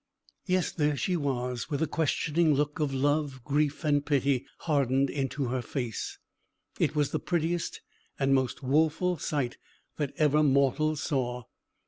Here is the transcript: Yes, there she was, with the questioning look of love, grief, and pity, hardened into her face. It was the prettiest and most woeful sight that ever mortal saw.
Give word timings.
Yes, 0.47 0.71
there 0.71 0.97
she 0.97 1.15
was, 1.15 1.69
with 1.69 1.79
the 1.79 1.85
questioning 1.85 2.55
look 2.55 2.79
of 2.79 2.91
love, 2.91 3.43
grief, 3.43 3.83
and 3.83 4.03
pity, 4.03 4.47
hardened 4.61 5.11
into 5.11 5.49
her 5.49 5.61
face. 5.61 6.17
It 6.79 6.95
was 6.95 7.11
the 7.11 7.19
prettiest 7.19 7.81
and 8.17 8.33
most 8.33 8.63
woeful 8.63 9.19
sight 9.19 9.59
that 9.97 10.13
ever 10.17 10.41
mortal 10.41 10.95
saw. 10.95 11.43